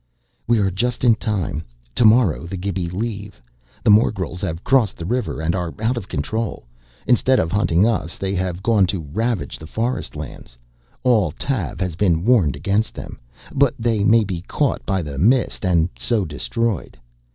"We 0.47 0.57
are 0.57 0.71
just 0.71 1.03
in 1.03 1.13
time. 1.13 1.63
Tomorrow 1.93 2.47
the 2.47 2.57
Gibi 2.57 2.89
leave. 2.89 3.39
The 3.83 3.91
morgels 3.91 4.41
have 4.41 4.63
crossed 4.63 4.97
the 4.97 5.05
river 5.05 5.39
and 5.41 5.53
are 5.53 5.75
out 5.79 5.95
of 5.95 6.07
control. 6.07 6.65
Instead 7.05 7.37
of 7.37 7.51
hunting 7.51 7.85
us 7.85 8.17
they 8.17 8.33
have 8.33 8.63
gone 8.63 8.87
to 8.87 9.03
ravage 9.13 9.59
the 9.59 9.67
forest 9.67 10.15
lands. 10.15 10.57
All 11.03 11.29
Tav 11.29 11.79
has 11.81 11.95
been 11.95 12.25
warned 12.25 12.55
against 12.55 12.95
them. 12.95 13.19
But 13.53 13.75
they 13.77 14.03
may 14.03 14.23
be 14.23 14.41
caught 14.41 14.83
by 14.87 15.03
the 15.03 15.19
Mist 15.19 15.63
and 15.63 15.87
so 15.95 16.25
destroyed. 16.25 16.97